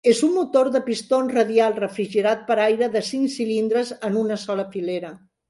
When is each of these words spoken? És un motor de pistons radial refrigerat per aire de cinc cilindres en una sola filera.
És 0.09 0.19
un 0.27 0.29
motor 0.35 0.69
de 0.75 0.79
pistons 0.87 1.33
radial 1.35 1.75
refrigerat 1.81 2.41
per 2.49 2.57
aire 2.65 2.89
de 2.97 3.05
cinc 3.11 3.35
cilindres 3.35 3.93
en 4.11 4.19
una 4.25 4.41
sola 4.47 4.69
filera. 4.75 5.15